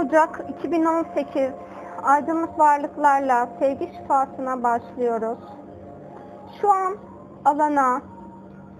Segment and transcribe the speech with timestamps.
[0.00, 1.50] Ocak 2018
[2.02, 5.38] aydınlık varlıklarla sevgi şifasına başlıyoruz.
[6.60, 6.96] Şu an
[7.44, 8.02] alana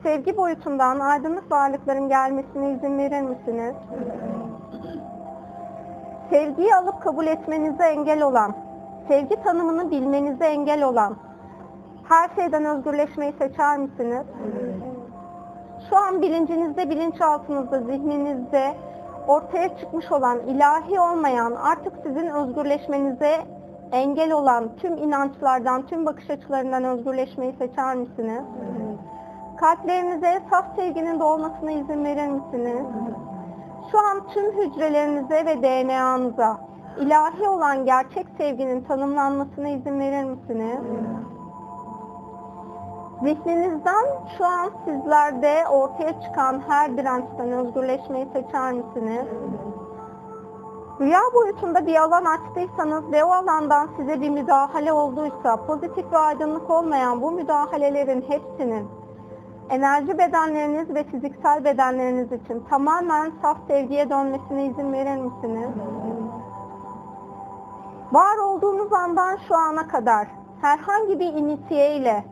[0.02, 3.74] sevgi boyutundan aydınlık varlıkların gelmesine izin verir misiniz?
[6.30, 8.54] Sevgiyi alıp kabul etmenize engel olan,
[9.08, 11.16] sevgi tanımını bilmenize engel olan,
[12.08, 14.26] her şeyden özgürleşmeyi seçer misiniz?
[15.90, 18.74] Şu an bilincinizde, bilinçaltınızda, zihninizde
[19.30, 23.36] ortaya çıkmış olan ilahi olmayan, artık sizin özgürleşmenize
[23.92, 28.42] engel olan tüm inançlardan, tüm bakış açılarından özgürleşmeyi seçer misiniz?
[29.56, 32.86] Kalplerinize saf sevginin doğmasına izin verir misiniz?
[33.92, 36.60] Şu an tüm hücrelerinize ve DNA'nıza
[37.00, 40.78] ilahi olan gerçek sevginin tanımlanmasına izin verir misiniz?
[43.22, 44.06] Zihninizden
[44.38, 49.26] şu an sizlerde ortaya çıkan her dirençten özgürleşmeyi seçer misiniz?
[51.00, 56.70] Rüya boyutunda bir alan açtıysanız ve o alandan size bir müdahale olduysa, pozitif ve aydınlık
[56.70, 58.88] olmayan bu müdahalelerin hepsinin
[59.70, 65.70] enerji bedenleriniz ve fiziksel bedenleriniz için tamamen saf sevgiye dönmesine izin verir misiniz?
[68.12, 70.28] Var olduğunuz andan şu ana kadar
[70.60, 72.24] herhangi bir initiye ile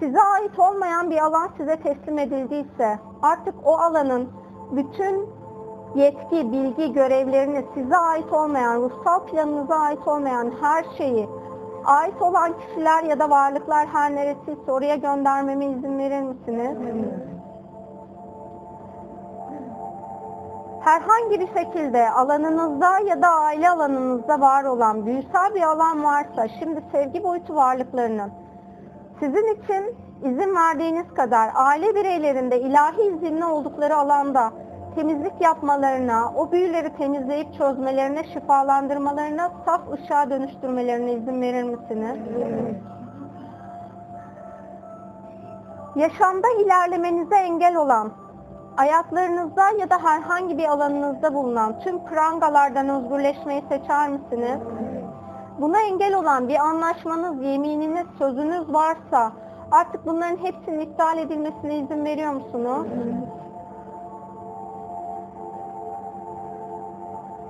[0.00, 4.28] size ait olmayan bir alan size teslim edildiyse artık o alanın
[4.72, 5.28] bütün
[5.94, 11.28] yetki, bilgi, görevlerini size ait olmayan, ruhsal planınıza ait olmayan her şeyi
[11.84, 16.76] ait olan kişiler ya da varlıklar her neresiyse oraya göndermeme izin verir misiniz?
[20.80, 26.82] Herhangi bir şekilde alanınızda ya da aile alanınızda var olan büyüsel bir alan varsa şimdi
[26.92, 28.32] sevgi boyutu varlıklarının
[29.20, 34.52] sizin için izin verdiğiniz kadar aile bireylerinde ilahi izinli oldukları alanda
[34.94, 42.16] temizlik yapmalarına, o büyüleri temizleyip çözmelerine, şifalandırmalarına, saf ışığa dönüştürmelerine izin verir misiniz?
[45.96, 48.12] Yaşamda ilerlemenize engel olan,
[48.76, 54.60] ayaklarınızda ya da herhangi bir alanınızda bulunan tüm prangalardan özgürleşmeyi seçer misiniz?
[55.60, 59.32] Buna engel olan bir anlaşmanız, yemininiz, sözünüz varsa
[59.70, 62.86] artık bunların hepsinin iptal edilmesine izin veriyor musunuz?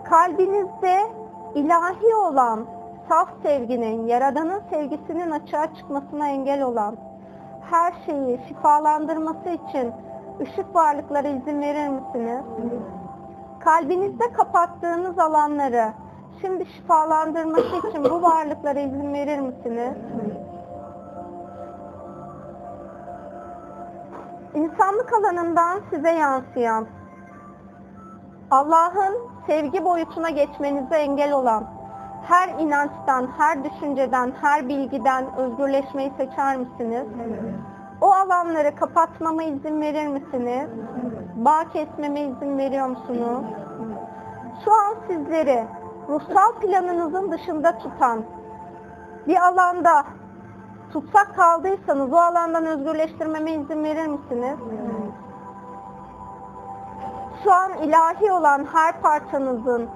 [0.05, 1.01] Kalbinizde
[1.55, 2.67] ilahi olan
[3.09, 6.97] saf sevginin, Yaradan'ın sevgisinin açığa çıkmasına engel olan,
[7.71, 9.93] her şeyi şifalandırması için
[10.41, 12.45] ışık varlıklara izin verir misiniz?
[13.61, 15.93] Kalbinizde kapattığınız alanları
[16.41, 19.97] şimdi şifalandırması için bu varlıklara izin verir misiniz?
[24.55, 26.87] İnsanlık alanından size yansıyan,
[28.51, 31.65] Allah'ın sevgi boyutuna geçmenize engel olan,
[32.23, 37.07] her inançtan, her düşünceden, her bilgiden özgürleşmeyi seçer misiniz?
[38.01, 40.69] O alanları kapatmama izin verir misiniz?
[41.37, 43.45] Bağ kesmeme izin veriyor musunuz?
[44.65, 45.65] Şu an sizleri
[46.11, 48.23] ruhsal planınızın dışında tutan
[49.27, 50.05] bir alanda
[50.93, 54.59] tutsak kaldıysanız o alandan özgürleştirmeme izin verir misiniz?
[57.45, 59.89] Şu an ilahi olan her parçanızın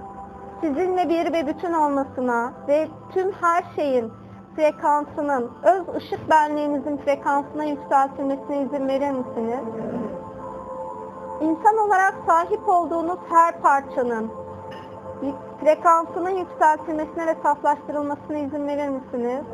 [0.61, 4.13] sizinle bir ve bütün olmasına ve tüm her şeyin
[4.57, 9.61] frekansının, öz ışık benliğinizin frekansına yükseltilmesine izin verir misiniz?
[11.41, 14.44] İnsan olarak sahip olduğunuz her parçanın
[15.61, 19.45] frekansının yükseltilmesine ve saflaştırılmasına izin verir misiniz?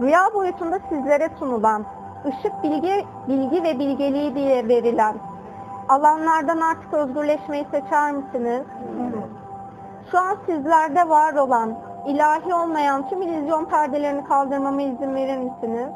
[0.00, 1.84] Rüya boyutunda sizlere sunulan,
[2.26, 5.16] ışık bilgi, bilgi ve bilgeliği diye verilen
[5.88, 8.62] alanlardan artık özgürleşmeyi seçer misiniz?
[10.10, 11.74] Şu an sizlerde var olan,
[12.06, 15.88] ilahi olmayan tüm illüzyon perdelerini kaldırmama izin verir misiniz?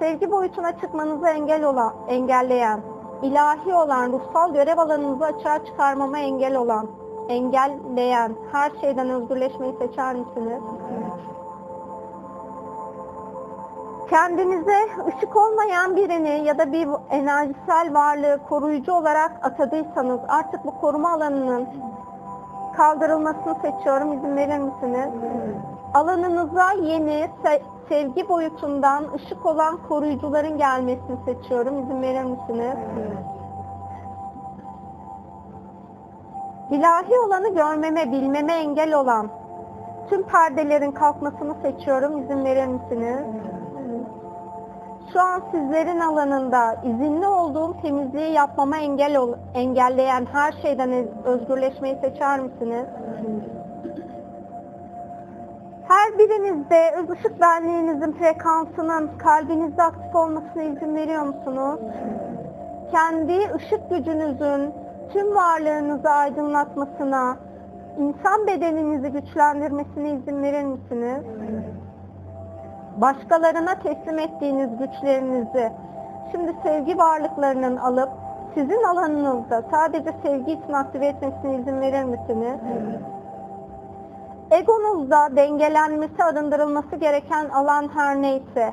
[0.00, 2.80] Sevgi boyutuna çıkmanızı engel olan, engelleyen,
[3.22, 6.86] ilahi olan, ruhsal görev alanınızı açığa çıkarmama engel olan,
[7.28, 10.62] engelleyen her şeyden özgürleşmeyi seçer misiniz?
[14.10, 21.12] Kendinize ışık olmayan birini ya da bir enerjisel varlığı koruyucu olarak atadıysanız artık bu koruma
[21.12, 21.68] alanının
[22.76, 24.12] kaldırılmasını seçiyorum.
[24.12, 25.10] İzin verir misiniz?
[25.94, 27.28] Alanınıza yeni
[27.90, 31.82] sevgi boyutundan ışık olan koruyucuların gelmesini seçiyorum.
[31.82, 32.76] İzin verir misiniz?
[36.70, 39.28] İlahi olanı görmeme, bilmeme engel olan
[40.10, 42.18] tüm perdelerin kalkmasını seçiyorum.
[42.22, 43.18] İzin verir misiniz?
[45.12, 51.96] Şu an sizlerin alanında izinli olduğum temizliği yapmama engel ol- engelleyen her şeyden öz- özgürleşmeyi
[52.00, 52.86] seçer misiniz?
[55.90, 61.80] Her birinizde ışık benliğinizin frekansının kalbinizde aktif olmasına izin veriyor musunuz?
[62.90, 64.74] Kendi ışık gücünüzün
[65.12, 67.36] tüm varlığınızı aydınlatmasına,
[67.98, 71.24] insan bedeninizi güçlendirmesine izin verir misiniz?
[72.96, 75.72] Başkalarına teslim ettiğiniz güçlerinizi
[76.32, 78.10] şimdi sevgi varlıklarının alıp
[78.54, 82.60] sizin alanınızda sadece sevgi için aktive etmesine izin verir misiniz?
[84.50, 88.72] Egonuzda dengelenmesi, arındırılması gereken alan her neyse,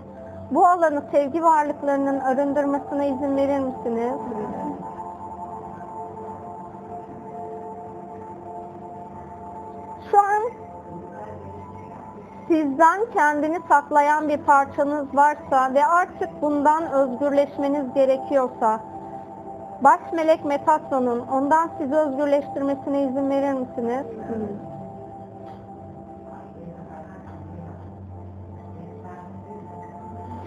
[0.51, 4.19] bu alanı sevgi varlıklarının arındırmasına izin verir misiniz?
[10.11, 10.43] Şu an
[12.47, 18.79] sizden kendini saklayan bir parçanız varsa ve artık bundan özgürleşmeniz gerekiyorsa,
[19.81, 24.05] Baş melek Metatra'nın ondan sizi özgürleştirmesine izin verir misiniz?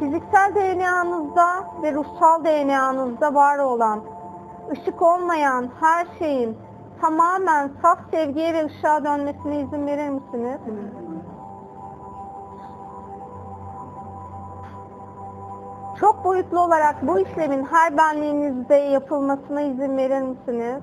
[0.01, 1.47] Fiziksel DNA'nızda
[1.83, 4.01] ve ruhsal DNA'nızda var olan,
[4.73, 6.59] ışık olmayan her şeyin
[7.01, 10.59] tamamen saf sevgiye ve ışığa dönmesine izin verir misiniz?
[16.01, 20.83] Çok boyutlu olarak bu işlemin her benliğinizde yapılmasına izin verir misiniz?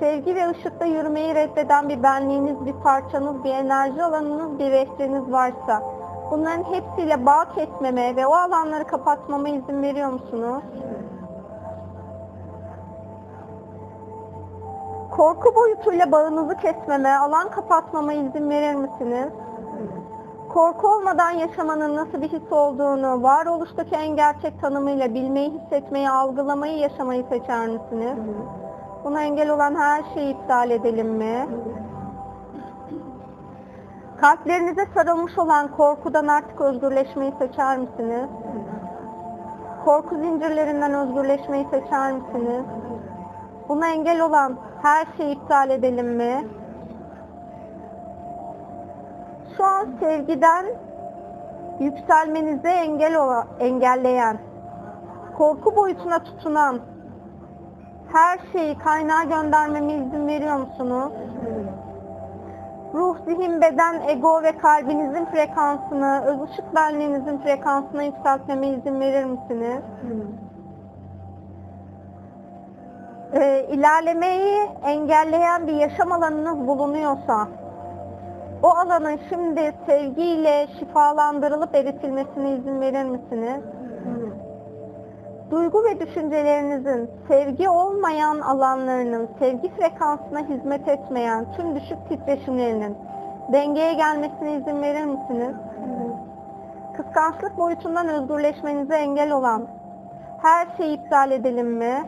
[0.00, 5.82] Sevgi ve ışıkta yürümeyi reddeden bir benliğiniz, bir parçanız, bir enerji alanınız, bir rehberiniz varsa
[6.32, 10.62] bunların hepsiyle bağ kesmeme ve o alanları kapatmama izin veriyor musunuz?
[15.10, 19.28] Korku boyutuyla bağınızı kesmeme, alan kapatmama izin verir misiniz?
[20.48, 27.24] Korku olmadan yaşamanın nasıl bir his olduğunu, varoluştaki en gerçek tanımıyla bilmeyi, hissetmeyi, algılamayı, yaşamayı
[27.28, 28.18] seçer misiniz?
[29.04, 31.48] Buna engel olan her şeyi iptal edelim mi?
[34.22, 38.28] Kalplerinize sarılmış olan korkudan artık özgürleşmeyi seçer misiniz?
[39.84, 42.64] Korku zincirlerinden özgürleşmeyi seçer misiniz?
[43.68, 46.46] Buna engel olan her şeyi iptal edelim mi?
[49.56, 50.66] Şu an sevgiden
[51.80, 54.38] yükselmenize engel ola, engelleyen,
[55.38, 56.80] korku boyutuna tutunan
[58.12, 61.12] her şeyi kaynağa göndermeme izin veriyor musunuz?
[62.94, 69.82] Ruh, zihin, beden, ego ve kalbinizin frekansını, öz ışık benliğinizin frekansına yükseltmeme izin verir misiniz?
[73.32, 77.48] Ee, ilerlemeyi engelleyen bir yaşam alanınız bulunuyorsa,
[78.62, 83.62] o alanın şimdi sevgiyle şifalandırılıp eritilmesine izin verir misiniz?
[85.52, 92.96] Duygu ve düşüncelerinizin sevgi olmayan alanlarının sevgi frekansına hizmet etmeyen tüm düşük titreşimlerinin
[93.52, 95.56] dengeye gelmesine izin verir misiniz?
[96.96, 99.66] Kıskançlık boyutundan özgürleşmenize engel olan
[100.42, 102.02] her şeyi iptal edelim mi?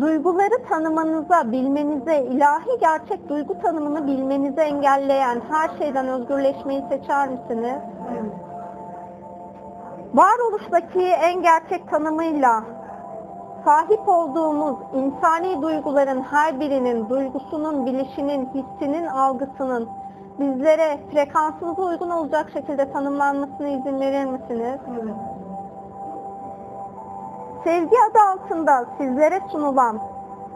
[0.00, 7.82] Duyguları tanımanıza, bilmenize, ilahi gerçek duygu tanımını bilmenize engelleyen her şeyden özgürleşmeyi seçer misiniz?
[10.14, 12.64] Varoluştaki en gerçek tanımıyla
[13.64, 19.88] sahip olduğumuz insani duyguların her birinin duygusunun, bilişinin, hissinin, algısının
[20.38, 24.80] bizlere frekansımıza uygun olacak şekilde tanımlanmasına izin verir misiniz?
[27.68, 29.98] Sevgi adı altında sizlere sunulan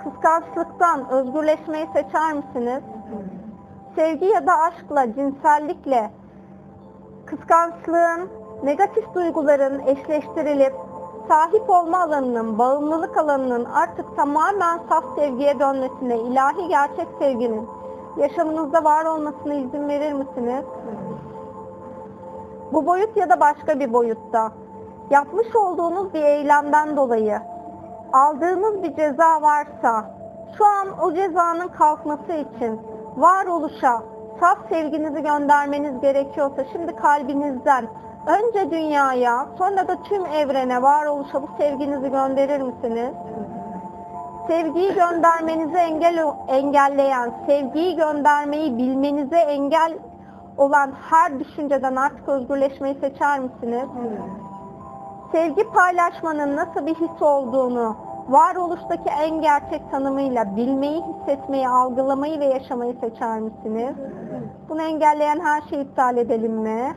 [0.05, 2.83] kıskançlıktan özgürleşmeyi seçer misiniz?
[3.97, 6.11] Sevgi ya da aşkla, cinsellikle
[7.27, 8.29] kıskançlığın,
[8.65, 10.75] negatif duyguların eşleştirilip
[11.29, 17.69] sahip olma alanının, bağımlılık alanının artık tamamen saf sevgiye dönmesine, ilahi gerçek sevginin
[18.17, 20.65] yaşamınızda var olmasına izin verir misiniz?
[22.73, 24.53] Bu boyut ya da başka bir boyutta
[25.13, 27.41] yapmış olduğunuz bir eylemden dolayı
[28.13, 30.11] aldığınız bir ceza varsa
[30.59, 32.81] şu an o cezanın kalkması için
[33.17, 34.03] varoluşa
[34.41, 37.87] saf sevginizi göndermeniz gerekiyorsa şimdi kalbinizden
[38.27, 43.15] önce dünyaya sonra da tüm evrene varoluşa bu sevginizi gönderir misiniz?
[44.47, 49.95] Sevgiyi göndermenizi engel, engelleyen, sevgiyi göndermeyi bilmenize engel
[50.57, 53.89] olan her düşünceden artık özgürleşmeyi seçer misiniz?
[55.33, 57.97] Sevgi paylaşmanın nasıl bir his olduğunu
[58.29, 63.95] Varoluştaki en gerçek tanımıyla bilmeyi, hissetmeyi, algılamayı ve yaşamayı seçer misiniz?
[64.69, 66.95] Bunu engelleyen her şeyi iptal edelim mi?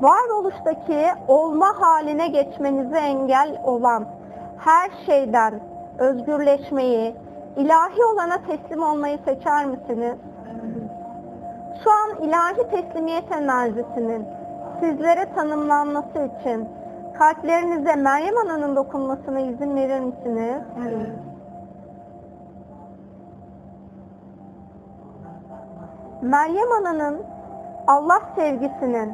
[0.00, 4.06] Varoluştaki olma haline geçmenize engel olan
[4.58, 5.60] her şeyden
[5.98, 7.14] özgürleşmeyi,
[7.56, 10.16] ilahi olana teslim olmayı seçer misiniz?
[11.84, 14.26] Şu an ilahi teslimiyet enerjisinin
[14.82, 16.68] sizlere tanımlanması için
[17.18, 20.62] kalplerinize Meryem Ana'nın dokunmasına izin verir misiniz?
[26.22, 27.22] Meryem Ana'nın
[27.86, 29.12] Allah sevgisinin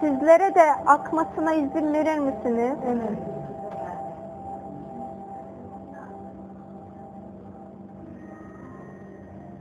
[0.00, 2.76] sizlere de akmasına izin verir misiniz?
[2.86, 3.18] Evet.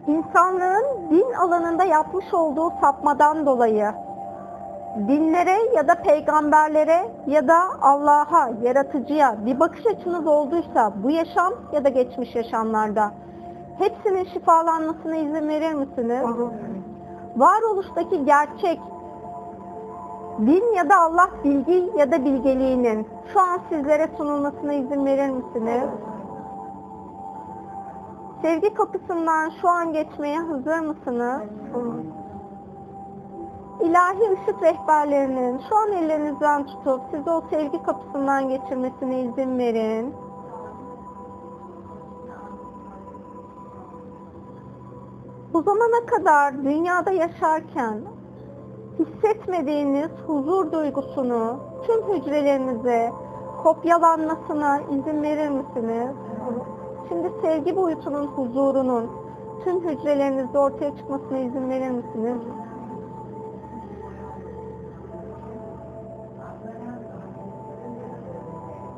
[0.08, 3.94] İnsanlığın din alanında yapmış olduğu sapmadan dolayı
[4.98, 11.84] dinlere ya da peygamberlere ya da Allah'a, yaratıcıya bir bakış açınız olduysa bu yaşam ya
[11.84, 13.12] da geçmiş yaşamlarda
[13.77, 16.24] hepsinin şifalanmasına izin verir misiniz?
[16.24, 16.51] Olur.
[17.38, 18.80] Varoluştaki gerçek
[20.39, 25.89] din ya da Allah bilgi ya da bilgeliğinin şu an sizlere sunulmasına izin verir misiniz?
[28.42, 31.42] Sevgi kapısından şu an geçmeye hazır mısınız?
[31.75, 31.94] Olur.
[33.81, 40.13] İlahi ışık rehberlerinin şu an ellerinizden tutup sizi o sevgi kapısından geçirmesine izin verin.
[45.53, 48.01] Bu zamana kadar dünyada yaşarken
[49.00, 51.57] hissetmediğiniz huzur duygusunu
[51.88, 53.12] tüm hücrelerinize
[53.63, 56.15] kopyalanmasına izin verir misiniz?
[57.10, 59.12] Şimdi sevgi boyutunun huzurunun
[59.63, 62.38] tüm hücrelerinizde ortaya çıkmasına izin verir misiniz?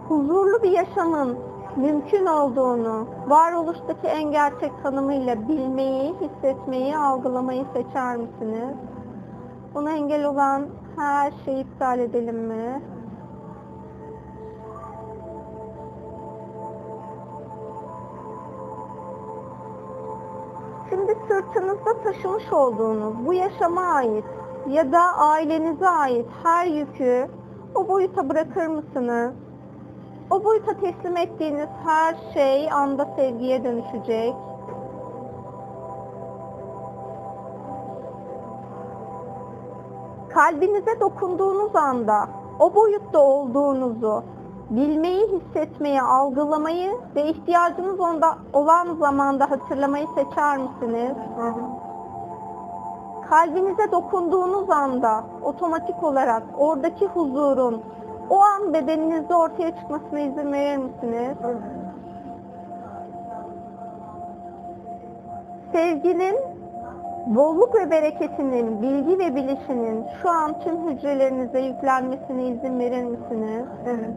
[0.09, 1.37] Huzurlu bir yaşamın
[1.75, 8.75] mümkün olduğunu, varoluştaki en gerçek tanımıyla bilmeyi, hissetmeyi, algılamayı seçer misiniz?
[9.75, 12.81] Buna engel olan her şeyi iptal edelim mi?
[20.89, 24.25] Şimdi sırtınızda taşımış olduğunuz bu yaşama ait
[24.67, 27.27] ya da ailenize ait her yükü
[27.75, 29.33] o boyuta bırakır mısınız?
[30.31, 34.35] O boyuta teslim ettiğiniz her şey anda sevgiye dönüşecek.
[40.29, 42.27] Kalbinize dokunduğunuz anda
[42.59, 44.23] o boyutta olduğunuzu
[44.69, 51.15] bilmeyi, hissetmeyi, algılamayı ve ihtiyacınız onda olan zamanda hatırlamayı seçer misiniz?
[53.29, 57.81] Kalbinize dokunduğunuz anda otomatik olarak oradaki huzurun
[58.29, 61.37] o an bedeninizde ortaya çıkmasına izin verir misiniz?
[65.71, 66.35] Sevginin,
[67.27, 73.65] bolluk ve bereketinin, bilgi ve bilişinin şu an tüm hücrelerinize yüklenmesine izin verir misiniz?
[73.85, 74.15] Evet.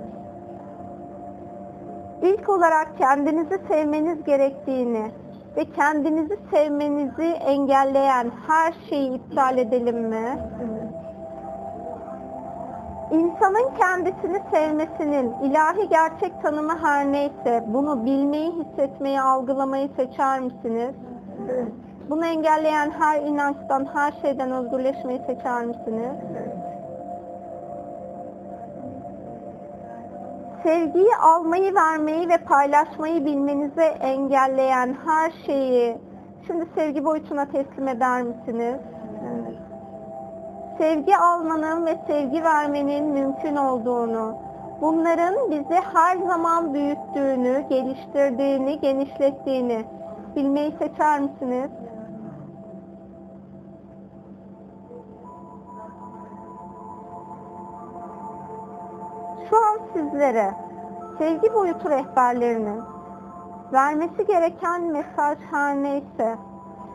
[2.22, 5.10] İlk olarak kendinizi sevmeniz gerektiğini
[5.56, 10.38] ve kendinizi sevmenizi engelleyen her şeyi iptal edelim mi?
[10.60, 11.01] Evet.
[13.12, 20.94] İnsanın kendisini sevmesinin ilahi gerçek tanımı her neyse bunu bilmeyi, hissetmeyi, algılamayı seçer misiniz?
[22.10, 26.12] Bunu engelleyen her inançtan, her şeyden özgürleşmeyi seçer misiniz?
[30.62, 35.98] Sevgiyi almayı, vermeyi ve paylaşmayı bilmenize engelleyen her şeyi
[36.46, 38.80] şimdi sevgi boyutuna teslim eder misiniz?
[39.34, 39.71] Evet.
[40.78, 44.34] Sevgi almanın ve sevgi vermenin mümkün olduğunu,
[44.80, 49.84] bunların bizi her zaman büyüttüğünü, geliştirdiğini, genişlettiğini
[50.36, 51.70] bilmeyi seçer misiniz?
[59.50, 60.54] Şu an sizlere
[61.18, 62.80] sevgi boyutu rehberlerinin
[63.72, 66.36] vermesi gereken mesaj her neyse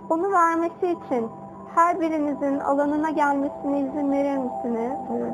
[0.09, 1.29] onu vermesi için
[1.75, 4.97] her birinizin alanına gelmesine izin verir misiniz?
[5.17, 5.33] Evet.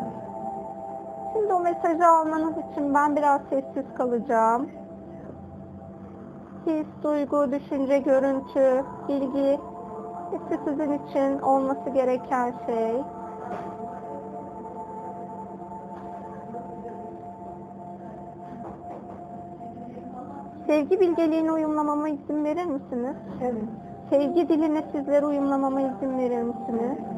[1.34, 4.70] Şimdi o mesajı almanız için ben biraz sessiz kalacağım.
[6.66, 9.60] His, duygu, düşünce, görüntü, bilgi
[10.32, 13.04] hepsi sizin için olması gereken şey.
[20.68, 23.16] Sevgi bilgeliğine uyumlamama izin verir misiniz?
[23.42, 23.93] Evet.
[24.14, 27.13] Sevgi diline sizlere uyumlamama izin verir misiniz?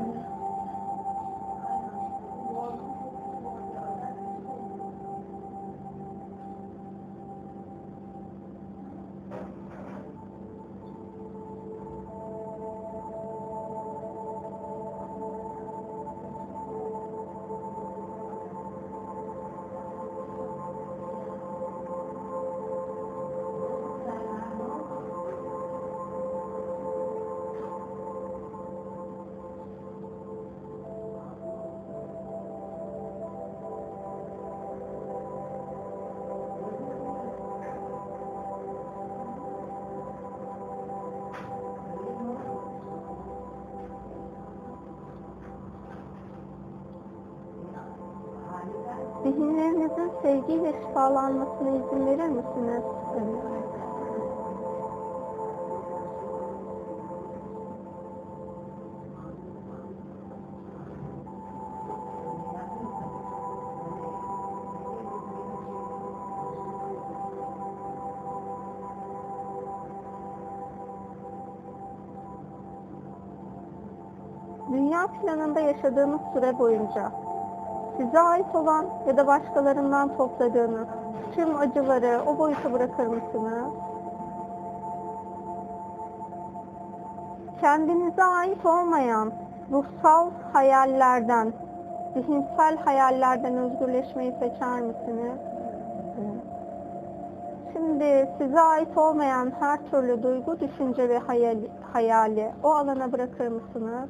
[49.26, 52.84] Zihinlerinizin sevgiyle şifalanmasına izin verir misiniz?
[74.72, 77.25] Dünya planında yaşadığınız süre boyunca
[77.98, 80.88] size ait olan ya da başkalarından topladığınız
[81.36, 83.74] tüm acıları o boyuta bırakır mısınız?
[87.62, 89.32] Kendinize ait olmayan
[89.72, 91.54] ruhsal hayallerden,
[92.14, 95.40] zihinsel hayallerden özgürleşmeyi seçer misiniz?
[97.74, 104.10] Şimdi size ait olmayan her türlü duygu, düşünce ve hayali, hayali o alana bırakır mısınız?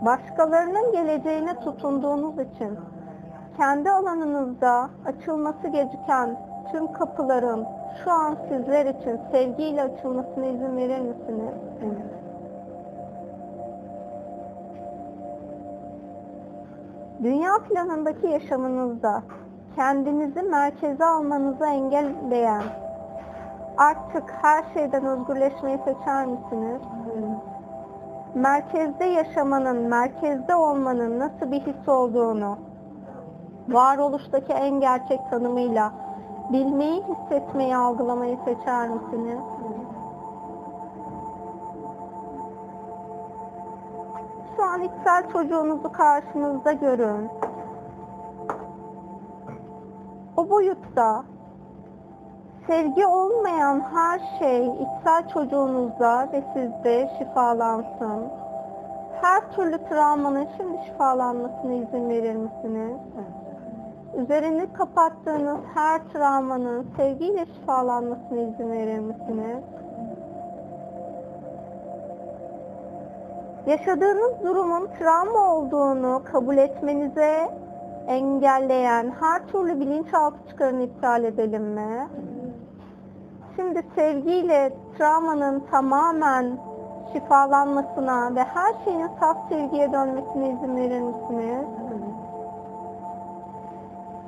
[0.00, 2.78] Başkalarının geleceğine tutunduğunuz için
[3.56, 6.36] kendi alanınızda açılması geciken
[6.72, 7.66] tüm kapıların
[8.04, 11.54] şu an sizler için sevgiyle açılmasına izin verir misiniz?
[17.22, 19.22] Dünya planındaki yaşamınızda
[19.76, 22.62] kendinizi merkeze almanızı engelleyen
[23.76, 26.80] artık her şeyden özgürleşmeyi seçer misiniz?
[28.34, 32.58] Merkezde yaşamanın, merkezde olmanın nasıl bir his olduğunu
[33.68, 35.92] varoluştaki en gerçek tanımıyla
[36.52, 39.40] bilmeyi, hissetmeyi, algılamayı seçer misiniz?
[44.56, 47.30] Şu an içsel çocuğunuzu karşınızda görün.
[50.36, 51.24] O boyutta
[52.66, 54.66] sevgi olmayan her şey
[55.00, 58.28] içsel çocuğunuzda ve sizde şifalansın.
[59.20, 62.98] Her türlü travmanın şimdi şifalanmasına izin verir misiniz?
[64.16, 69.64] Üzerini kapattığınız her travmanın sevgiyle şifalanmasına izin verir misiniz?
[73.66, 77.48] Yaşadığınız durumun travma olduğunu kabul etmenize
[78.06, 82.08] engelleyen her türlü bilinçaltı çıkarını iptal edelim mi?
[83.60, 86.58] Şimdi sevgiyle travmanın tamamen
[87.12, 91.66] şifalanmasına ve her şeyin saf sevgiye dönmesine izin verir misiniz?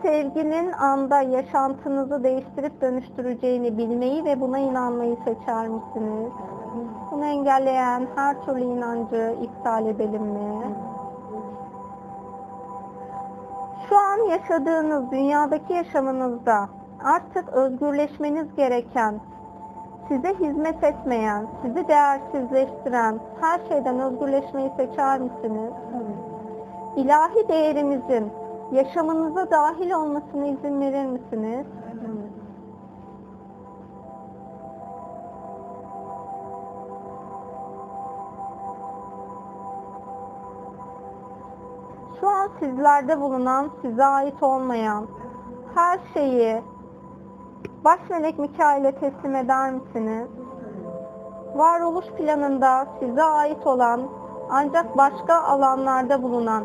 [0.03, 6.33] Sevginin anda yaşantınızı değiştirip dönüştüreceğini bilmeyi ve buna inanmayı seçer misiniz?
[7.11, 10.77] Bunu engelleyen her türlü inancı iptal edelim mi?
[13.89, 16.69] Şu an yaşadığınız dünyadaki yaşamınızda
[17.05, 19.21] artık özgürleşmeniz gereken,
[20.09, 25.73] size hizmet etmeyen, sizi değersizleştiren her şeyden özgürleşmeyi seçer misiniz?
[26.97, 28.33] İlahi değerinizin
[28.73, 31.67] yaşamınıza dahil olmasına izin verir misiniz?
[42.21, 45.07] Şu an sizlerde bulunan, size ait olmayan
[45.75, 46.63] her şeyi
[47.85, 50.29] baş melek Mikail'e teslim eder misiniz?
[51.55, 54.03] Varoluş planında size ait olan
[54.51, 56.65] ancak başka alanlarda bulunan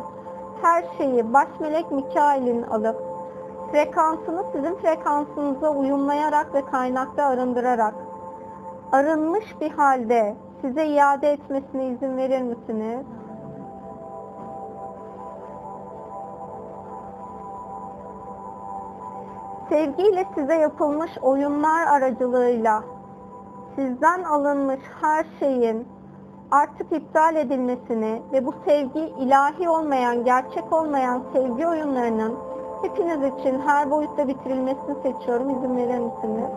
[0.61, 3.03] her şeyi baş melek Mikail'in alıp
[3.71, 7.93] frekansını sizin frekansınıza uyumlayarak ve kaynakta arındırarak
[8.91, 13.05] arınmış bir halde size iade etmesine izin verir misiniz?
[19.69, 22.83] Sevgiyle size yapılmış oyunlar aracılığıyla
[23.75, 25.87] sizden alınmış her şeyin
[26.51, 32.35] artık iptal edilmesini ve bu sevgi ilahi olmayan, gerçek olmayan sevgi oyunlarının
[32.81, 35.49] hepiniz için her boyutta bitirilmesini seçiyorum.
[35.49, 36.49] İzin verir misiniz?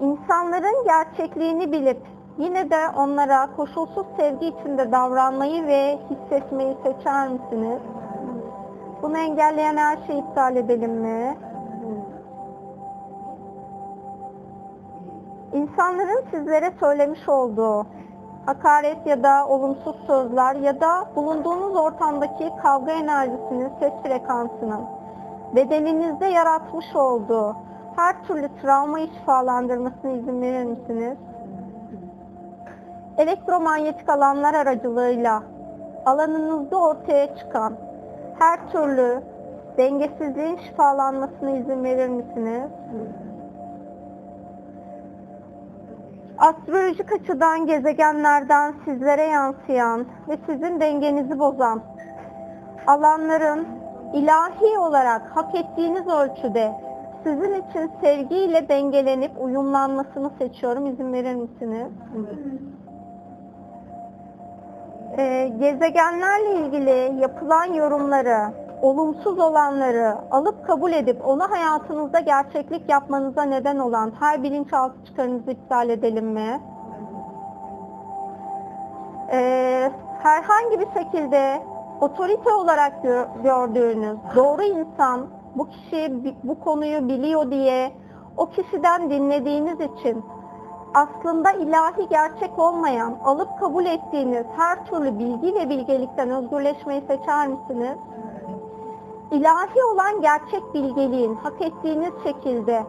[0.00, 2.02] İnsanların gerçekliğini bilip
[2.38, 7.80] yine de onlara koşulsuz sevgi içinde davranmayı ve hissetmeyi seçer misiniz?
[9.02, 11.36] Bunu engelleyen her şeyi iptal edelim mi?
[15.52, 17.86] İnsanların sizlere söylemiş olduğu
[18.46, 24.80] hakaret ya da olumsuz sözler ya da bulunduğunuz ortamdaki kavga enerjisinin ses frekansının
[25.56, 27.56] bedeninizde yaratmış olduğu
[27.96, 31.18] her türlü travmayı şifalandırmasına izin verir misiniz?
[33.18, 35.42] Elektromanyetik alanlar aracılığıyla
[36.06, 37.89] alanınızda ortaya çıkan
[38.40, 39.22] her türlü
[39.78, 42.70] dengesizliğin şifalanmasına izin verir misiniz?
[46.38, 51.82] Astrolojik açıdan gezegenlerden sizlere yansıyan ve sizin dengenizi bozan
[52.86, 53.66] alanların
[54.14, 56.72] ilahi olarak hak ettiğiniz ölçüde
[57.24, 60.86] sizin için sevgiyle dengelenip uyumlanmasını seçiyorum.
[60.86, 61.88] İzin verir misiniz?
[65.18, 73.78] Ee, gezegenlerle ilgili yapılan yorumları, olumsuz olanları alıp kabul edip onu hayatınızda gerçeklik yapmanıza neden
[73.78, 76.60] olan her bilinçaltı çıkarınızı iptal edelim mi?
[79.32, 79.90] Ee,
[80.22, 81.62] herhangi bir şekilde
[82.00, 87.92] otorite olarak gör- gördüğünüz doğru insan bu kişi bu konuyu biliyor diye
[88.36, 90.24] o kişiden dinlediğiniz için
[90.94, 97.98] aslında ilahi gerçek olmayan, alıp kabul ettiğiniz her türlü bilgi ve bilgelikten özgürleşmeyi seçer misiniz?
[99.30, 102.84] İlahi olan gerçek bilgeliğin hak ettiğiniz şekilde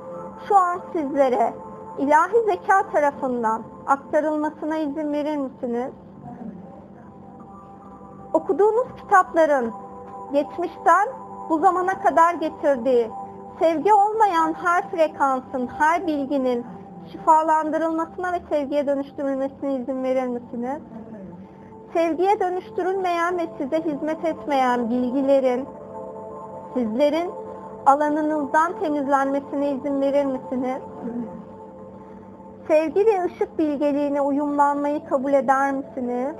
[0.47, 1.53] şu an sizlere
[1.97, 5.91] ilahi zeka tarafından aktarılmasına izin verir misiniz?
[8.33, 9.73] Okuduğunuz kitapların
[10.33, 11.07] geçmişten
[11.49, 13.11] bu zamana kadar getirdiği
[13.59, 16.65] sevgi olmayan her frekansın, her bilginin
[17.11, 20.81] şifalandırılmasına ve sevgiye dönüştürülmesine izin verir misiniz?
[21.93, 25.67] Sevgiye dönüştürülmeyen ve size hizmet etmeyen bilgilerin,
[26.73, 27.31] sizlerin
[27.85, 30.81] alanınızdan temizlenmesine izin verir misiniz?
[32.67, 36.35] Sevgi ve ışık bilgeliğine uyumlanmayı kabul eder misiniz?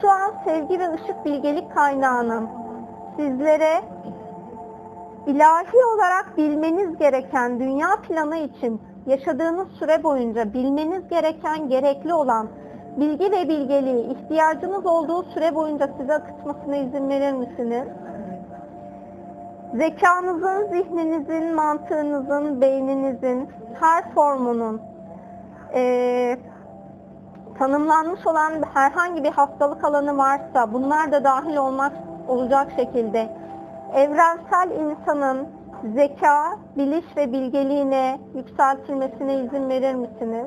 [0.00, 2.48] Şu an sevgi ve ışık bilgelik kaynağının
[3.16, 3.82] sizlere
[5.26, 12.48] ilahi olarak bilmeniz gereken dünya planı için yaşadığınız süre boyunca bilmeniz gereken gerekli olan
[12.96, 17.88] bilgi ve bilgeliği ihtiyacınız olduğu süre boyunca size akıtmasına izin verir misiniz?
[19.74, 23.48] Zekanızın, zihninizin, mantığınızın, beyninizin
[23.80, 24.80] her formunun
[25.74, 26.38] eee,
[27.58, 31.92] tanımlanmış olan herhangi bir hastalık alanı varsa bunlar da dahil olmak
[32.28, 33.28] olacak şekilde
[33.94, 35.48] evrensel insanın
[35.94, 40.46] zeka, biliş ve bilgeliğine yükseltilmesine izin verir misiniz?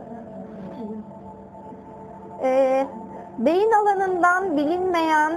[2.43, 2.88] Ee,
[3.38, 5.34] beyin alanından bilinmeyen,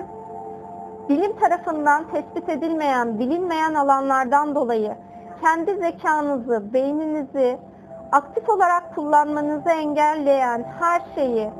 [1.09, 4.95] bilim tarafından tespit edilmeyen, bilinmeyen alanlardan dolayı
[5.41, 7.59] kendi zekanızı, beyninizi
[8.13, 11.51] aktif olarak kullanmanızı engelleyen her şeyi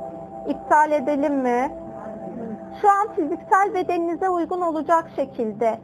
[0.47, 1.71] iptal edelim mi?
[2.81, 5.79] Şu an fiziksel bedeninize uygun olacak şekilde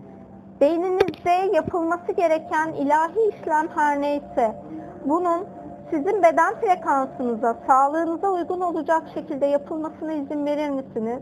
[0.61, 4.55] beyninizde yapılması gereken ilahi işlem her neyse
[5.05, 5.45] bunun
[5.89, 11.21] sizin beden frekansınıza, sağlığınıza uygun olacak şekilde yapılmasına izin verir misiniz?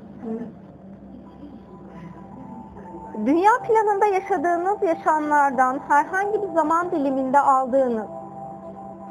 [3.26, 8.08] Dünya planında yaşadığınız yaşamlardan herhangi bir zaman diliminde aldığınız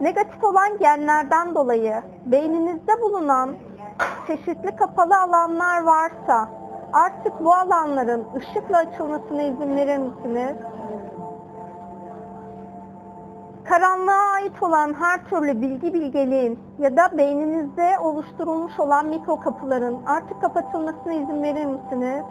[0.01, 3.51] negatif olan genlerden dolayı beyninizde bulunan
[4.27, 6.49] çeşitli kapalı alanlar varsa
[6.93, 10.57] artık bu alanların ışıkla açılmasına izin verir misiniz?
[13.65, 20.41] Karanlığa ait olan her türlü bilgi bilgeliğin ya da beyninizde oluşturulmuş olan mikro kapıların artık
[20.41, 22.25] kapatılmasına izin verir misiniz?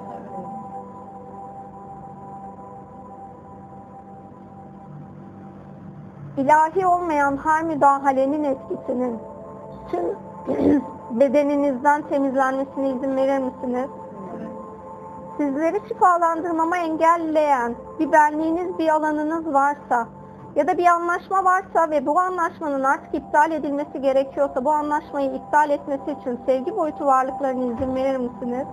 [6.37, 9.19] ilahi olmayan her müdahalenin etkisinin
[9.91, 10.03] tüm
[11.19, 13.89] bedeninizden temizlenmesine izin verir misiniz?
[15.37, 20.07] Sizleri şifalandırmama engelleyen bir benliğiniz, bir alanınız varsa
[20.55, 25.69] ya da bir anlaşma varsa ve bu anlaşmanın artık iptal edilmesi gerekiyorsa bu anlaşmayı iptal
[25.69, 28.67] etmesi için sevgi boyutu varlıklarına izin verir misiniz?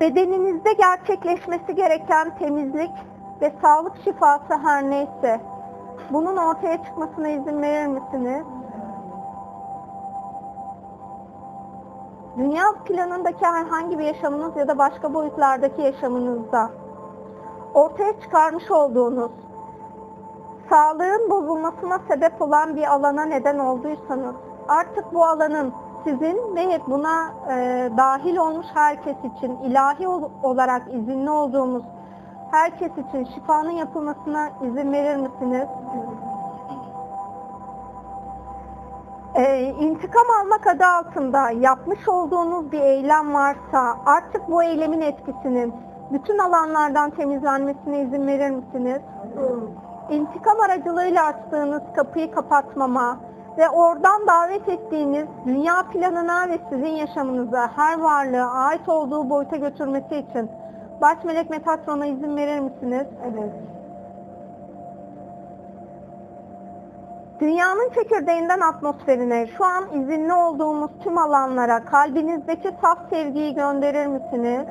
[0.00, 2.92] Bedeninizde gerçekleşmesi gereken temizlik
[3.40, 5.40] ve sağlık şifası her neyse
[6.10, 8.44] bunun ortaya çıkmasına izin verir misiniz?
[12.36, 16.70] Dünya planındaki herhangi bir yaşamınız ya da başka boyutlardaki yaşamınızda
[17.74, 19.30] ortaya çıkarmış olduğunuz
[20.70, 24.34] sağlığın bozulmasına sebep olan bir alana neden olduysanız
[24.68, 25.72] artık bu alanın
[26.04, 31.82] sizin ve buna e, dahil olmuş herkes için ilahi ol- olarak izinli olduğumuz
[32.50, 35.68] herkes için şifanın yapılmasına izin verir misiniz?
[39.34, 45.74] Ee, intikam almak adı altında yapmış olduğunuz bir eylem varsa artık bu eylemin etkisinin
[46.12, 49.00] bütün alanlardan temizlenmesine izin verir misiniz?
[50.10, 53.18] İntikam aracılığıyla açtığınız kapıyı kapatmama
[53.58, 60.16] ve oradan davet ettiğiniz dünya planına ve sizin yaşamınıza her varlığı ait olduğu boyuta götürmesi
[60.16, 60.50] için
[61.00, 63.06] Baş Melek Metatron'a izin verir misiniz?
[63.32, 63.71] Evet.
[67.42, 74.66] Dünyanın çekirdeğinden atmosferine, şu an izinli olduğumuz tüm alanlara kalbinizdeki saf sevgiyi gönderir misiniz?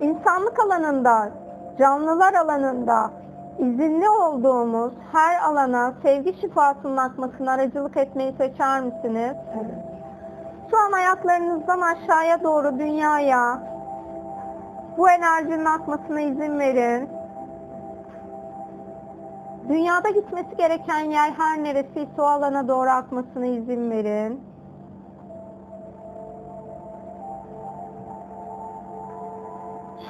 [0.00, 1.30] İnsanlık alanında,
[1.78, 3.10] canlılar alanında
[3.58, 9.36] izinli olduğumuz her alana sevgi şifasının akmasına aracılık etmeyi seçer misiniz?
[10.70, 13.62] Şu an ayaklarınızdan aşağıya doğru dünyaya
[14.98, 17.13] bu enerjinin akmasına izin verin.
[19.68, 24.40] Dünyada gitmesi gereken yer her neresiyse o alana doğru akmasına izin verin.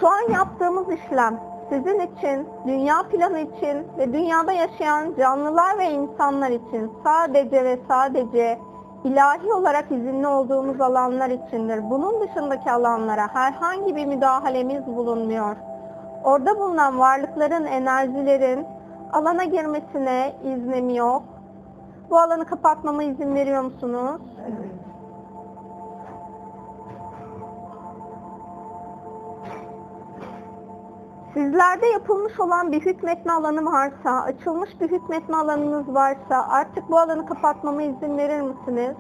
[0.01, 6.51] Şu an yaptığımız işlem sizin için, dünya planı için ve dünyada yaşayan canlılar ve insanlar
[6.51, 8.59] için sadece ve sadece
[9.05, 11.91] ilahi olarak izinli olduğumuz alanlar içindir.
[11.91, 15.57] Bunun dışındaki alanlara herhangi bir müdahalemiz bulunmuyor.
[16.25, 18.67] Orada bulunan varlıkların, enerjilerin
[19.13, 21.23] alana girmesine iznim yok.
[22.11, 24.21] Bu alanı kapatmama izin veriyor musunuz?
[31.35, 37.27] Sizlerde yapılmış olan bir hükmetme alanı varsa, açılmış bir hükmetme alanınız varsa artık bu alanı
[37.27, 38.97] kapatmama izin verir misiniz?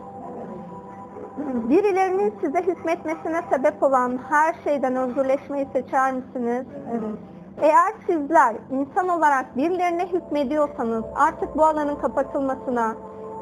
[1.38, 6.66] Birilerinin size hükmetmesine sebep olan her şeyden özgürleşmeyi seçer misiniz?
[6.90, 7.33] Evet.
[7.62, 12.94] Eğer sizler insan olarak birilerine hükmediyorsanız artık bu alanın kapatılmasına,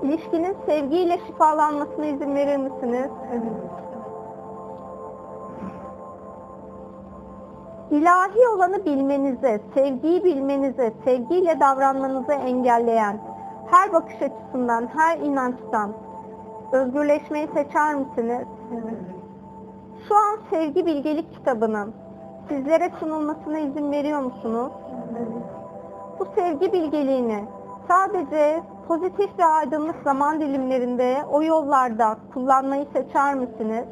[0.03, 3.11] ilişkinin sevgiyle şifalanmasına izin verir misiniz?
[3.33, 3.43] Evet.
[7.91, 13.21] İlahi olanı bilmenize, sevgiyi bilmenize, sevgiyle davranmanızı engelleyen
[13.71, 15.93] her bakış açısından, her inançtan
[16.73, 18.47] özgürleşmeyi seçer misiniz?
[18.73, 18.99] Evet.
[20.09, 21.95] Şu an sevgi bilgelik kitabının
[22.53, 24.73] sizlere sunulmasına izin veriyor musunuz?
[26.19, 27.45] Bu sevgi bilgeliğini
[27.89, 33.85] sadece pozitif ve aydınlık zaman dilimlerinde o yollarda kullanmayı seçer misiniz?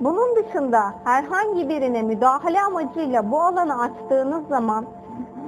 [0.00, 4.86] Bunun dışında herhangi birine müdahale amacıyla bu alanı açtığınız zaman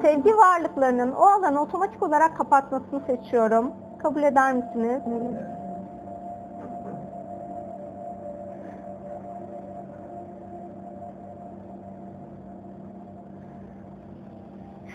[0.03, 3.73] sevgi varlıklarının o alanı otomatik olarak kapatmasını seçiyorum.
[3.99, 5.03] Kabul eder misiniz?
[5.09, 5.54] Evet.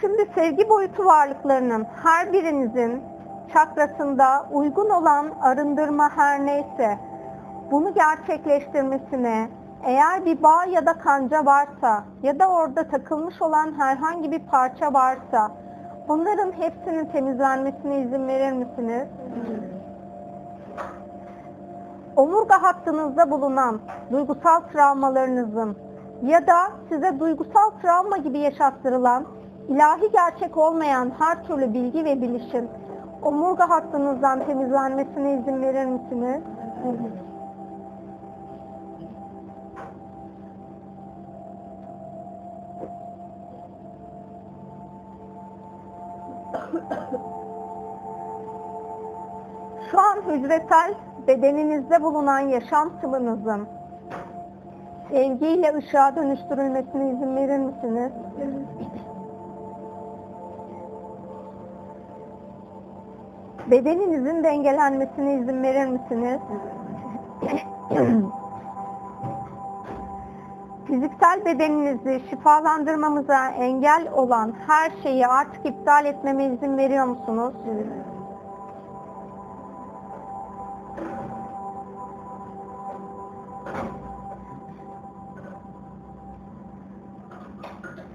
[0.02, 3.04] Şimdi sevgi boyutu varlıklarının her birinizin
[3.54, 7.00] çakrasında uygun olan arındırma her neyse
[7.72, 9.50] bunu gerçekleştirmesine
[9.84, 14.94] eğer bir bağ ya da kanca varsa ya da orada takılmış olan herhangi bir parça
[14.94, 15.52] varsa
[16.08, 19.08] onların hepsinin temizlenmesine izin verir misiniz?
[22.16, 23.80] Omurga hattınızda bulunan
[24.12, 25.78] duygusal travmalarınızın
[26.24, 26.58] ya da
[26.90, 29.39] size duygusal travma gibi yaşattırılan
[29.70, 32.70] ilahi gerçek olmayan her türlü bilgi ve bilişin
[33.22, 36.42] omurga hattınızdan temizlenmesine izin verir misiniz?
[36.86, 37.12] Evet.
[49.92, 50.94] Şu an hücresel
[51.28, 53.68] bedeninizde bulunan yaşam sıvınızın
[55.12, 58.12] sevgiyle ışığa dönüştürülmesine izin verir misiniz?
[63.72, 66.40] Bedeninizin dengelenmesine izin verir misiniz?
[70.88, 77.54] Fiziksel bedeninizi şifalandırmamıza engel olan her şeyi artık iptal etmeme izin veriyor musunuz?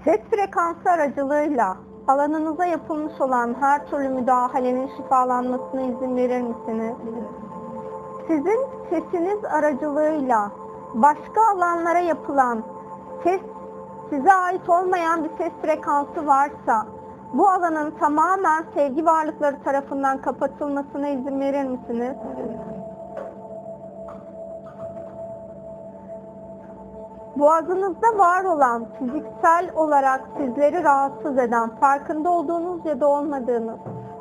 [0.03, 6.95] Ses frekansı aracılığıyla alanınıza yapılmış olan her türlü müdahalenin şifalanmasına izin verir misiniz?
[8.27, 10.51] Sizin sesiniz aracılığıyla
[10.93, 12.63] başka alanlara yapılan
[13.23, 13.41] ses
[14.09, 16.85] size ait olmayan bir ses frekansı varsa
[17.33, 22.15] bu alanın tamamen sevgi varlıkları tarafından kapatılmasına izin verir misiniz?
[27.35, 33.79] Boğazınızda var olan fiziksel olarak sizleri rahatsız eden, farkında olduğunuz ya da olmadığınız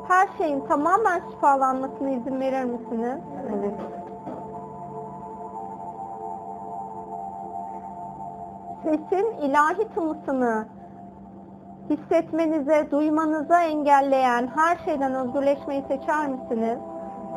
[0.08, 3.20] her şeyin tamamen şifalanmasına izin verir misiniz?
[3.58, 3.74] Evet.
[8.82, 10.66] Sesin ilahi tınısını
[11.90, 16.78] hissetmenize, duymanıza engelleyen her şeyden özgürleşmeyi seçer misiniz?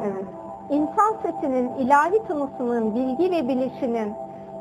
[0.04, 0.26] Evet.
[0.70, 4.14] İnsan sesinin ilahi tınısının bilgi ve bilişinin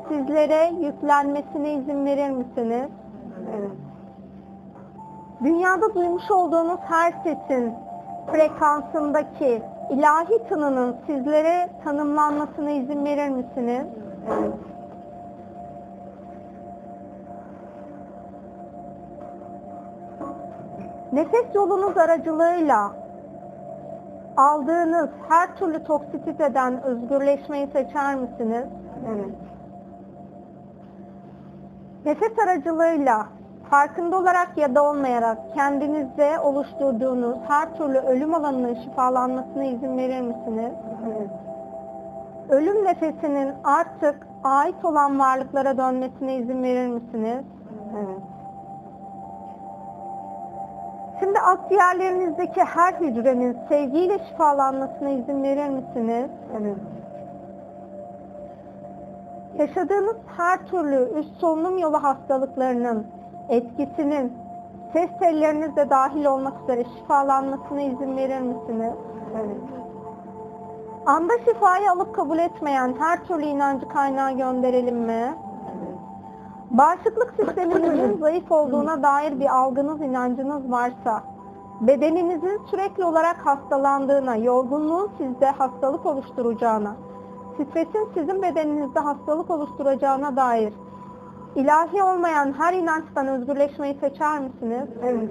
[0.09, 2.89] sizlere yüklenmesine izin verir misiniz?
[3.57, 3.71] Evet.
[5.43, 7.73] Dünyada duymuş olduğunuz her sesin
[8.31, 13.85] frekansındaki ilahi tınının sizlere tanımlanmasına izin verir misiniz?
[14.27, 14.53] Evet.
[21.11, 22.91] Nefes yolunuz aracılığıyla
[24.37, 28.65] aldığınız her türlü toksititeden özgürleşmeyi seçer misiniz?
[29.13, 29.56] Evet.
[32.07, 33.27] Nefes aracılığıyla
[33.69, 40.71] farkında olarak ya da olmayarak kendinizde oluşturduğunuz her türlü ölüm alanının şifalanmasına izin verir misiniz?
[41.07, 41.29] Evet.
[42.49, 47.43] Ölüm nefesinin artık ait olan varlıklara dönmesine izin verir misiniz?
[47.97, 48.21] Evet.
[51.19, 56.29] Şimdi akciğerlerinizdeki her hücrenin sevgiyle şifalanmasına izin verir misiniz?
[56.61, 56.77] Evet.
[59.59, 63.07] Yaşadığınız her türlü üst solunum yolu hastalıklarının
[63.49, 64.33] etkisinin
[64.93, 68.93] ses telleriniz de dahil olmak üzere şifalanmasına izin verir misiniz?
[69.35, 69.57] Evet.
[71.05, 75.35] Anda şifayı alıp kabul etmeyen her türlü inancı kaynağı gönderelim mi?
[76.71, 81.23] Bağışıklık sisteminizin zayıf olduğuna dair bir algınız, inancınız varsa,
[81.81, 86.95] bedeninizin sürekli olarak hastalandığına, yorgunluğun sizde hastalık oluşturacağına,
[87.65, 90.73] stresin sizin bedeninizde hastalık oluşturacağına dair
[91.55, 94.87] ilahi olmayan her inançtan özgürleşmeyi seçer misiniz?
[95.03, 95.29] Evet.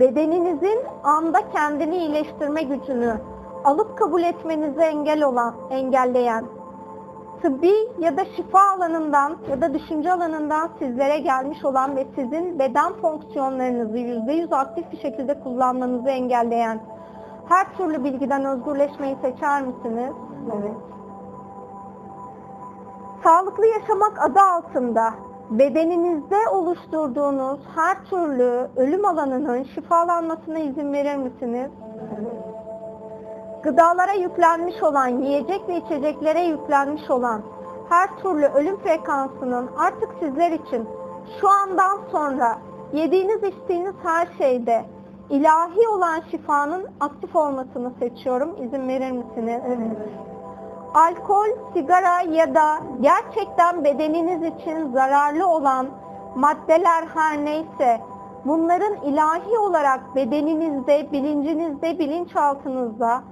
[0.00, 3.16] bedeninizin anda kendini iyileştirme gücünü
[3.64, 6.44] alıp kabul etmenize engel olan, engelleyen,
[7.42, 12.92] tıbbi ya da şifa alanından ya da düşünce alanından sizlere gelmiş olan ve sizin beden
[12.92, 16.80] fonksiyonlarınızı %100 aktif bir şekilde kullanmanızı engelleyen
[17.48, 20.12] her türlü bilgiden özgürleşmeyi seçer misiniz?
[20.54, 20.76] Evet.
[23.24, 25.14] Sağlıklı yaşamak adı altında
[25.50, 31.70] bedeninizde oluşturduğunuz her türlü ölüm alanının şifalanmasına izin verir misiniz?
[32.18, 32.32] Evet.
[33.62, 37.42] Gıdalara yüklenmiş olan, yiyecek ve içeceklere yüklenmiş olan
[37.88, 40.88] her türlü ölüm frekansının artık sizler için
[41.40, 42.58] şu andan sonra
[42.92, 44.84] yediğiniz içtiğiniz her şeyde
[45.30, 48.56] ilahi olan şifanın aktif olmasını seçiyorum.
[48.62, 49.60] İzin verir misiniz?
[49.66, 49.96] Evet.
[50.94, 55.86] alkol, sigara ya da gerçekten bedeniniz için zararlı olan
[56.36, 58.00] maddeler her neyse
[58.44, 63.22] bunların ilahi olarak bedeninizde, bilincinizde, bilinçaltınızda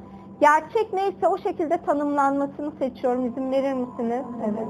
[0.40, 3.26] gerçek neyse o şekilde tanımlanmasını seçiyorum.
[3.26, 4.24] İzin verir misiniz?
[4.44, 4.68] Evet.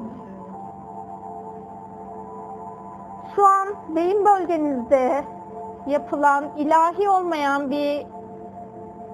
[3.37, 5.25] Şu an beyin bölgenizde
[5.87, 8.07] yapılan ilahi olmayan bir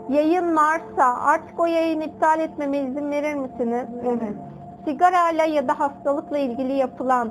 [0.08, 3.86] yayın varsa artık o yayını iptal etmeme izin verir misiniz?
[4.04, 4.36] Evet.
[4.84, 7.30] Sigarayla ya da hastalıkla ilgili yapılan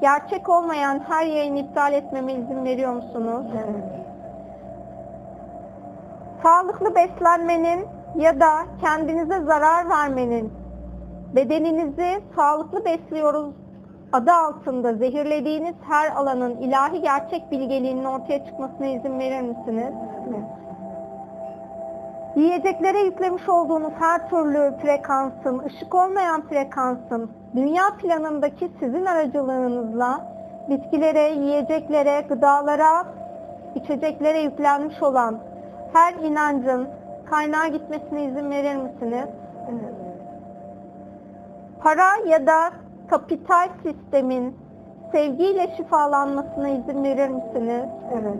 [0.00, 3.46] gerçek olmayan her yayını iptal etmeme izin veriyor musunuz?
[3.54, 3.84] Evet.
[6.42, 8.50] Sağlıklı beslenmenin ya da
[8.80, 10.52] kendinize zarar vermenin
[11.34, 13.54] bedeninizi sağlıklı besliyoruz
[14.12, 19.94] adı altında zehirlediğiniz her alanın ilahi gerçek bilgeliğinin ortaya çıkmasına izin verir misiniz?
[22.36, 30.20] Yiyeceklere yüklemiş olduğunuz her türlü frekansın, ışık olmayan frekansın, dünya planındaki sizin aracılığınızla
[30.68, 33.06] bitkilere, yiyeceklere, gıdalara,
[33.74, 35.38] içeceklere yüklenmiş olan
[35.92, 36.88] her inancın
[37.30, 39.28] kaynağa gitmesine izin verir misiniz?
[41.80, 42.70] Para ya da
[43.10, 44.56] kapital sistemin
[45.12, 47.84] sevgiyle şifalanmasına izin verir misiniz?
[48.12, 48.34] Evet.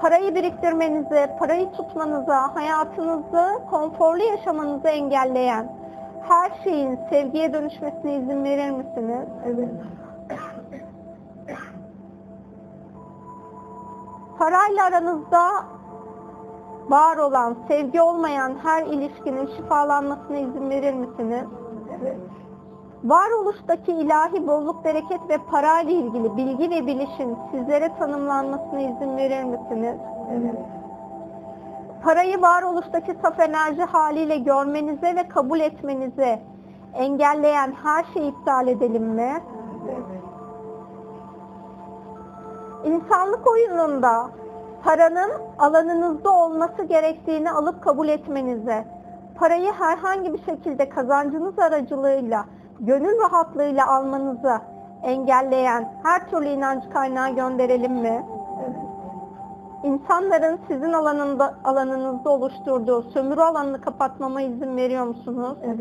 [0.00, 5.72] parayı biriktirmenize, parayı tutmanıza, hayatınızı konforlu yaşamanızı engelleyen
[6.28, 9.28] her şeyin sevgiye dönüşmesine izin verir misiniz?
[9.46, 9.68] Evet.
[14.38, 15.48] Parayla aranızda
[16.88, 21.44] var olan, sevgi olmayan her ilişkinin şifalanmasına izin verir misiniz?
[22.00, 22.16] Evet.
[23.06, 29.96] Varoluştaki ilahi bolluk, bereket ve parayla ilgili bilgi ve bilişin sizlere tanımlanmasına izin verir misiniz?
[32.02, 36.40] Parayı varoluştaki saf enerji haliyle görmenize ve kabul etmenize
[36.94, 39.42] engelleyen her şeyi iptal edelim mi?
[42.84, 44.30] İnsanlık oyununda
[44.84, 48.84] paranın alanınızda olması gerektiğini alıp kabul etmenize,
[49.34, 52.44] parayı herhangi bir şekilde kazancınız aracılığıyla,
[52.80, 54.60] gönül rahatlığıyla almanızı
[55.02, 58.26] engelleyen her türlü inanç kaynağı gönderelim mi?
[58.64, 58.76] Evet.
[59.82, 65.58] İnsanların sizin alanında, alanınızda oluşturduğu sömürü alanını kapatmama izin veriyor musunuz?
[65.64, 65.76] Evet.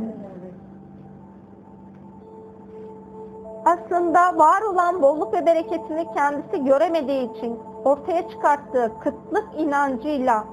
[3.65, 10.43] Aslında var olan bolluk ve bereketini kendisi göremediği için ortaya çıkarttığı kıtlık inancıyla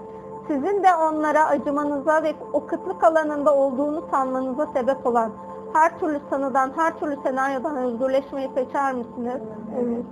[0.48, 5.32] sizin de onlara acımanıza ve o kıtlık alanında olduğunu sanmanıza sebep olan
[5.72, 9.42] her türlü sanıdan, her türlü senaryodan özgürleşmeyi seçer misiniz?
[9.80, 10.04] Evet.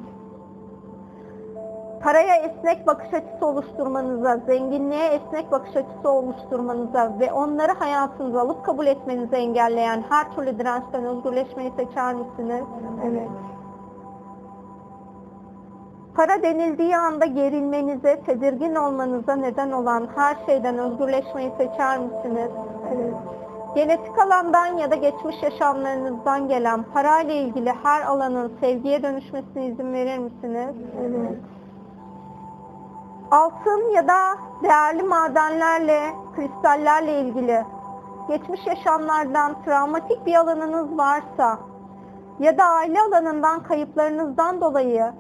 [2.03, 8.87] Paraya esnek bakış açısı oluşturmanıza, zenginliğe esnek bakış açısı oluşturmanıza ve onları hayatınıza alıp kabul
[8.87, 12.65] etmenizi engelleyen her türlü dirençten özgürleşmeyi seçer misiniz?
[13.07, 13.29] Evet.
[16.15, 22.51] Para denildiği anda gerilmenize, tedirgin olmanıza neden olan her şeyden özgürleşmeyi seçer misiniz?
[22.95, 23.15] Evet.
[23.75, 30.19] Genetik alandan ya da geçmiş yaşamlarınızdan gelen parayla ilgili her alanın sevgiye dönüşmesine izin verir
[30.19, 30.75] misiniz?
[31.01, 31.39] Evet.
[33.31, 34.19] Altın ya da
[34.63, 36.01] değerli madenlerle,
[36.37, 37.65] kristallerle ilgili
[38.29, 41.59] geçmiş yaşamlardan travmatik bir alanınız varsa
[42.39, 45.13] ya da aile alanından kayıplarınızdan dolayı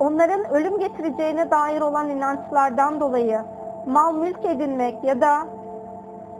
[0.00, 3.40] onların ölüm getireceğine dair olan inançlardan dolayı
[3.86, 5.46] mal mülk edinmek ya da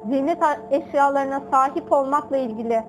[0.08, 0.38] zinnet
[0.70, 2.82] eşyalarına sahip olmakla ilgili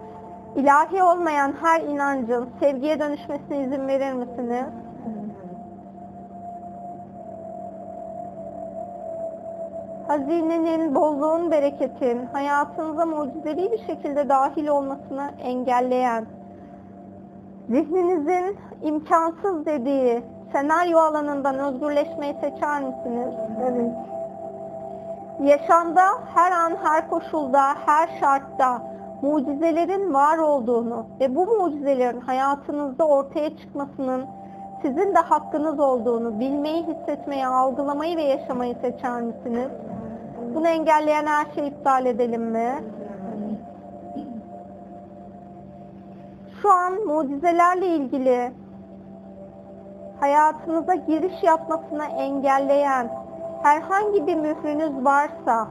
[0.56, 4.66] ilahi olmayan her inancın sevgiye dönüşmesine izin verir misiniz?
[10.08, 16.26] Hazinenin, bolluğun, bereketin hayatınıza mucizevi bir şekilde dahil olmasını engelleyen,
[17.70, 23.34] zihninizin imkansız dediği senaryo alanından özgürleşmeyi seçer misiniz?
[23.62, 24.17] Evet.
[25.40, 26.02] Yaşamda
[26.36, 28.82] her an, her koşulda, her şartta
[29.22, 34.26] mucizelerin var olduğunu ve bu mucizelerin hayatınızda ortaya çıkmasının
[34.82, 39.70] sizin de hakkınız olduğunu bilmeyi, hissetmeyi, algılamayı ve yaşamayı seçer misiniz?
[40.56, 42.84] Bunu engelleyen her şeyi iptal edelim mi?
[46.62, 48.52] Şu an mucizelerle ilgili
[50.20, 53.27] hayatınıza giriş yapmasına engelleyen
[53.64, 55.68] herhangi bir mührünüz varsa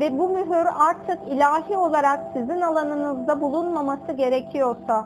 [0.00, 5.04] ve bu mühür artık ilahi olarak sizin alanınızda bulunmaması gerekiyorsa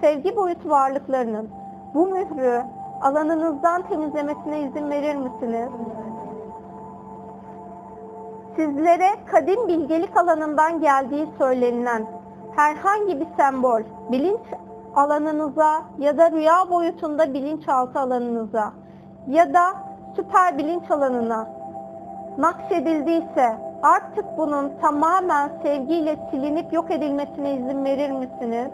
[0.00, 1.48] sevgi boyutu varlıklarının
[1.94, 2.62] bu mührü
[3.02, 5.68] alanınızdan temizlemesine izin verir misiniz?
[8.56, 12.06] Sizlere kadim bilgelik alanından geldiği söylenilen
[12.56, 13.80] herhangi bir sembol
[14.12, 14.40] bilinç
[14.94, 18.72] alanınıza ya da rüya boyutunda bilinçaltı alanınıza
[19.28, 19.85] ya da
[20.16, 21.46] süper bilinç alanına
[22.38, 28.70] nakşedildiyse artık bunun tamamen sevgiyle silinip yok edilmesine izin verir misiniz?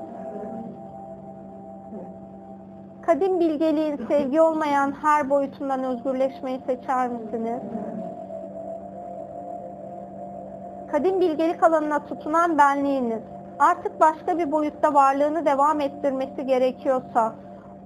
[3.03, 7.61] Kadim bilgeliğin sevgi olmayan her boyutundan özgürleşmeyi seçer misiniz?
[10.93, 13.23] Kadim bilgelik alanına tutunan benliğiniz
[13.59, 17.33] artık başka bir boyutta varlığını devam ettirmesi gerekiyorsa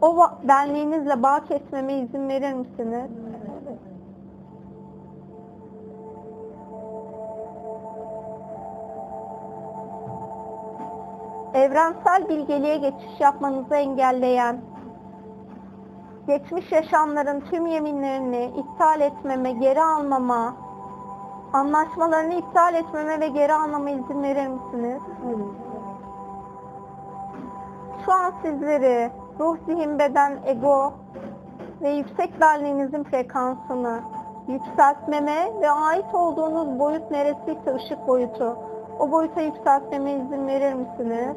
[0.00, 3.10] o benliğinizle bağ kesmeme izin verir misiniz?
[11.56, 14.60] Evrensel bilgeliğe geçiş yapmanızı engelleyen,
[16.26, 20.56] geçmiş yaşamların tüm yeminlerini iptal etmeme, geri almama,
[21.52, 25.02] anlaşmalarını iptal etmeme ve geri almama izin verir misiniz?
[28.04, 30.92] Şu an sizleri ruh, zihin, beden, ego
[31.82, 34.00] ve yüksek benliğinizin frekansını
[34.48, 38.56] yükseltmeme ve ait olduğunuz boyut neresiyse ışık boyutu,
[38.98, 41.36] o boyuta yükseltmeme izin verir misiniz?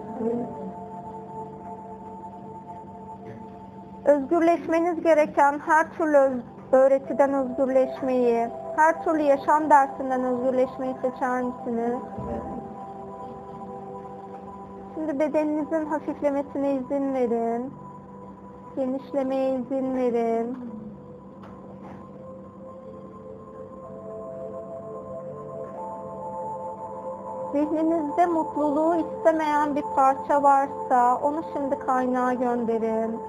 [4.05, 6.41] Özgürleşmeniz gereken her türlü
[6.71, 11.99] öğretiden özgürleşmeyi, her türlü yaşam dersinden özgürleşmeyi seçer misiniz?
[14.95, 17.73] Şimdi bedeninizin hafiflemesine izin verin.
[18.75, 20.57] Genişlemeye izin verin.
[27.51, 33.19] Zihninizde mutluluğu istemeyen bir parça varsa onu şimdi kaynağa gönderin.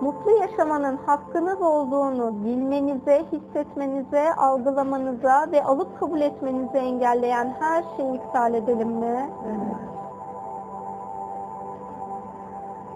[0.00, 8.54] Mutlu yaşamanın hakkınız olduğunu bilmenize, hissetmenize, algılamanıza ve alıp kabul etmenizi engelleyen her şeyi iptal
[8.54, 9.30] edelim mi?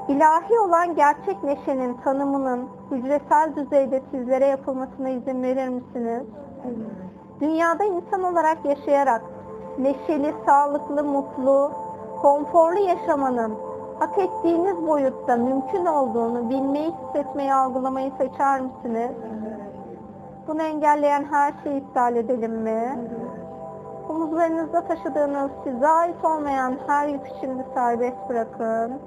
[0.09, 6.27] İlahi olan gerçek neşenin tanımının hücresel düzeyde sizlere yapılmasına izin verir misiniz?
[6.65, 7.18] Evet.
[7.41, 9.23] Dünyada insan olarak yaşayarak
[9.79, 11.71] neşeli, sağlıklı, mutlu,
[12.23, 13.55] konforlu yaşamanın
[13.99, 19.11] hak ettiğiniz boyutta mümkün olduğunu bilmeyi, hissetmeyi, algılamayı seçer misiniz?
[20.49, 22.99] Bunu engelleyen her şeyi iptal edelim mi?
[24.09, 29.01] Omuzlarınızda taşıdığınız size ait olmayan her yükü şimdi serbest bırakın.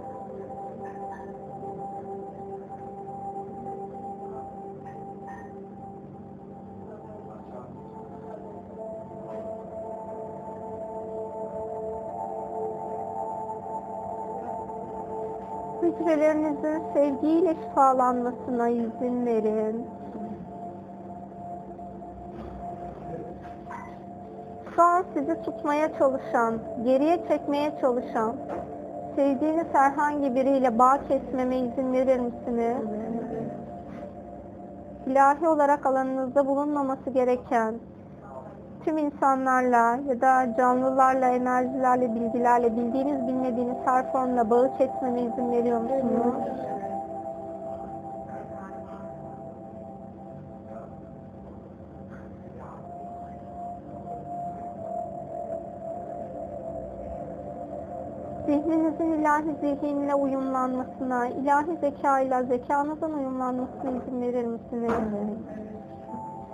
[16.02, 19.86] Hücrelerinizin sevgiyle şifalanmasına izin verin.
[24.76, 28.36] Şu an sizi tutmaya çalışan, geriye çekmeye çalışan,
[29.16, 32.78] sevdiğiniz herhangi biriyle bağ kesmeme izin verir misiniz?
[35.08, 37.76] İlahi olarak alanınızda bulunmaması gereken
[38.86, 45.82] tüm insanlarla ya da canlılarla, enerjilerle, bilgilerle, bildiğiniz bilmediğiniz her formla bağı kesmeme izin veriyor
[45.82, 46.36] musunuz?
[58.46, 64.92] Zihninizin ilahi zihinle uyumlanmasına, ilahi zekayla zekanızın uyumlanmasına izin verir misiniz?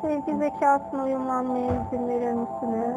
[0.01, 2.95] Sevgi zekasına uyumlanmaya izin verir misiniz?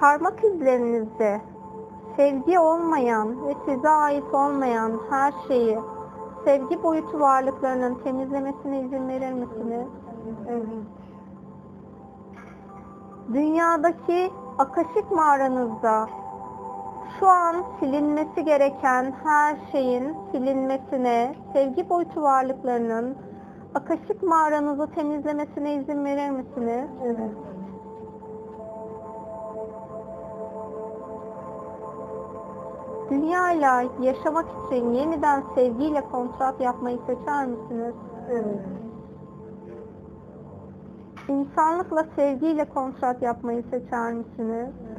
[0.00, 1.40] Parmak izlerinizde
[2.16, 5.78] sevgi olmayan ve size ait olmayan her şeyi
[6.44, 9.86] sevgi boyutu varlıklarının temizlemesine izin verir misiniz?
[13.32, 16.08] Dünyadaki akaşik mağaranızda
[17.20, 23.16] şu an silinmesi gereken her şeyin silinmesine, sevgi boyutu varlıklarının
[23.74, 26.88] akaşik mağaranızı temizlemesine izin verir misiniz?
[27.04, 27.53] Evet.
[33.14, 37.94] Dünyayla yaşamak için yeniden sevgiyle kontrat yapmayı seçer misiniz?
[38.30, 38.60] Evet.
[41.28, 44.68] İnsanlıkla sevgiyle kontrat yapmayı seçer misiniz?
[44.88, 44.93] Evet.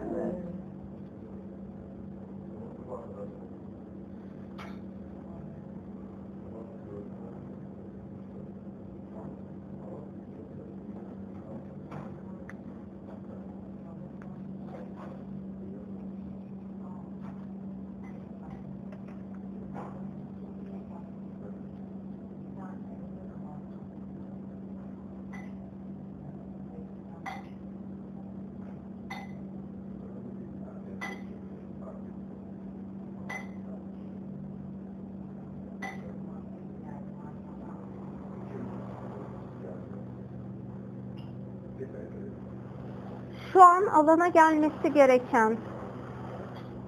[43.86, 45.58] Şu an alana gelmesi gereken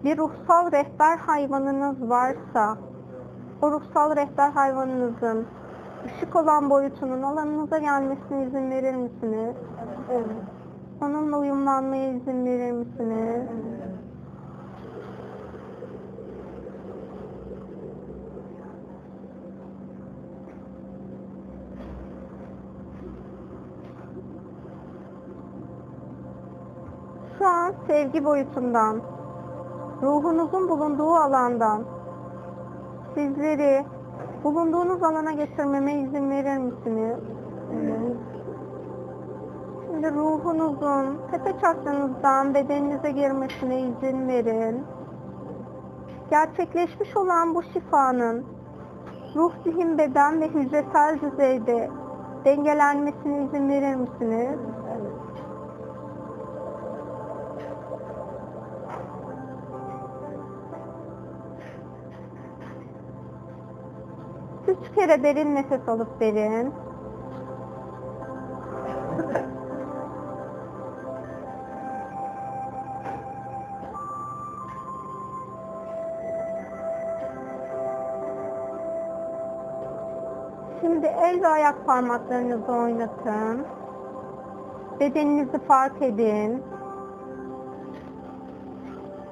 [0.04, 2.78] bir ruhsal rehber hayvanınız varsa
[3.62, 5.46] o ruhsal rehber hayvanınızın
[6.06, 9.56] ışık olan boyutunun alanınıza gelmesine izin verir misiniz?
[10.12, 10.26] Evet.
[11.02, 13.50] Onunla uyumlanmaya izin verir misiniz?
[13.50, 13.67] Şu
[27.68, 29.02] an sevgi boyutundan,
[30.02, 31.84] ruhunuzun bulunduğu alandan
[33.14, 33.86] sizleri
[34.44, 37.18] bulunduğunuz alana getirmeme izin verir misiniz?
[37.74, 38.18] Evet.
[39.86, 44.84] Şimdi ruhunuzun tepe çakranızdan bedeninize girmesine izin verin.
[46.30, 48.46] Gerçekleşmiş olan bu şifanın
[49.36, 51.90] ruh, zihin, beden ve hücresel düzeyde
[52.46, 54.60] dengelenmesine izin verir misiniz?
[64.98, 66.74] Kere derin nefes alıp verin.
[80.82, 83.66] Şimdi el ve ayak parmaklarınızı oynatın.
[85.00, 86.64] Bedeninizi fark edin.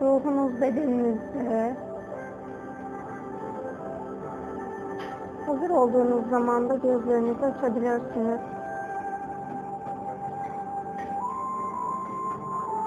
[0.01, 1.84] Ruhunuz bedeninizde.
[5.55, 8.39] Hazır olduğunuz zaman da gözlerinizi açabilirsiniz.